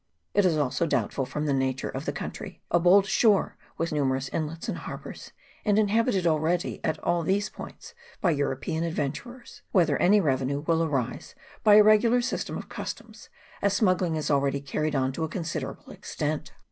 [0.33, 3.91] It is also doubtful, from the nature of the coun try a bold shore with
[3.91, 5.31] numerous inlets and har bours,
[5.63, 11.35] and inhabited already at all these points by European adventurers whether any revenue will arise
[11.63, 13.29] by a regular system of customs,
[13.61, 16.51] as smuggling is already carried on to a considerable extent.